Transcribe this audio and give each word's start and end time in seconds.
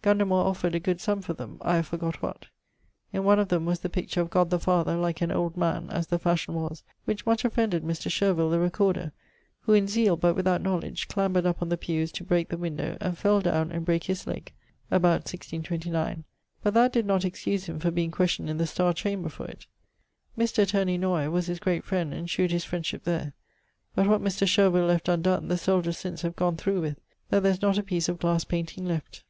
Gundamore 0.00 0.46
offered 0.46 0.74
a 0.74 0.80
good 0.80 0.98
summe 0.98 1.20
for 1.20 1.34
them; 1.34 1.58
I 1.60 1.76
have 1.76 1.90
forgott. 1.90 2.44
In 3.12 3.22
one 3.22 3.38
of 3.38 3.48
them 3.48 3.66
was 3.66 3.80
the 3.80 3.90
picture 3.90 4.22
of 4.22 4.30
God 4.30 4.48
the 4.48 4.58
Father, 4.58 4.96
like 4.96 5.20
an 5.20 5.30
old 5.30 5.58
man 5.58 5.90
(as 5.90 6.06
the 6.06 6.18
fashion 6.18 6.54
was), 6.54 6.82
which 7.04 7.26
much 7.26 7.44
offended 7.44 7.84
Mr. 7.84 8.10
Shervill, 8.10 8.48
the 8.50 8.58
recorder, 8.58 9.12
who 9.60 9.74
in 9.74 9.86
zeale 9.86 10.16
(but 10.16 10.36
without 10.36 10.62
knowledge) 10.62 11.06
clambered 11.08 11.44
up 11.44 11.60
on 11.60 11.68
the 11.68 11.76
pewes 11.76 12.10
to 12.12 12.24
breake 12.24 12.48
the 12.48 12.56
windowe, 12.56 12.96
and 12.98 13.18
fell 13.18 13.42
downe 13.42 13.70
and 13.70 13.84
brake 13.84 14.04
his 14.04 14.26
legg 14.26 14.54
(about 14.90 15.28
1629); 15.30 16.24
but 16.62 16.72
that 16.72 16.90
did 16.90 17.04
not 17.04 17.26
excuse 17.26 17.66
him 17.66 17.78
for 17.78 17.90
being 17.90 18.10
question'd 18.10 18.48
in 18.48 18.56
the 18.56 18.66
Starre 18.66 18.94
chamber 18.94 19.28
for 19.28 19.44
it. 19.44 19.66
Mr. 20.38 20.62
Attorney 20.62 20.96
Noy 20.96 21.28
was 21.28 21.44
his 21.48 21.60
great 21.60 21.84
friend, 21.84 22.14
and 22.14 22.30
shewed 22.30 22.52
his 22.52 22.64
friendship 22.64 23.04
there. 23.04 23.34
But 23.94 24.06
what 24.08 24.22
Mr. 24.22 24.46
Shervill 24.48 24.86
left 24.86 25.10
undonne, 25.10 25.48
the 25.48 25.58
soldiers 25.58 25.98
since 25.98 26.22
have 26.22 26.36
gonne 26.36 26.56
through 26.56 26.80
with, 26.80 26.98
that 27.28 27.42
there 27.42 27.52
is 27.52 27.60
not 27.60 27.76
a 27.76 27.82
piece 27.82 28.08
of 28.08 28.18
glass 28.18 28.44
painting 28.44 28.86
left. 28.86 29.24